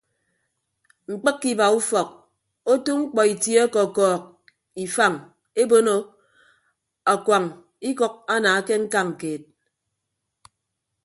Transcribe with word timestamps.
Mkpịkke 1.09 1.47
iba 1.53 1.65
ufọk 1.77 2.09
otu 2.71 2.91
mkpọ 2.99 3.21
itie 3.33 3.59
ọkọkọọk 3.67 4.23
ifañ 4.83 5.13
ebono 5.61 5.95
akuañ 7.13 7.45
ikʌk 7.89 8.13
ana 8.33 8.51
ke 8.67 8.73
ñkañ 8.83 9.07
keed. 9.19 9.41